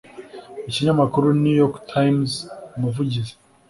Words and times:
Ikinyamakuru 0.69 1.27
New 1.41 1.55
York 1.61 1.75
Times 1.93 2.31
Umuvugizi 2.75 3.33